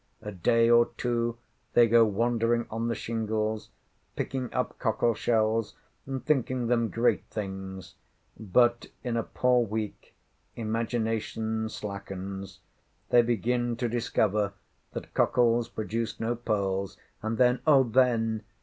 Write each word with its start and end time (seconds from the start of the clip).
A 0.23 0.31
day 0.31 0.67
or 0.67 0.87
two 0.97 1.37
they 1.75 1.87
go 1.87 2.03
wandering 2.05 2.65
on 2.71 2.87
the 2.87 2.95
shingles, 2.95 3.69
picking 4.15 4.51
up 4.51 4.79
cockleshells, 4.79 5.75
and 6.07 6.25
thinking 6.25 6.65
them 6.65 6.89
great 6.89 7.23
things; 7.25 7.93
but, 8.39 8.87
in 9.03 9.15
a 9.15 9.21
poor 9.21 9.63
week, 9.63 10.15
imagination 10.55 11.69
slackens: 11.69 12.61
they 13.11 13.21
begin 13.21 13.75
to 13.75 13.87
discover 13.87 14.53
that 14.93 15.13
cockles 15.13 15.69
produce 15.69 16.19
no 16.19 16.33
pearls, 16.35 16.97
and 17.21 17.37
then—O 17.37 17.83
then! 17.83 18.41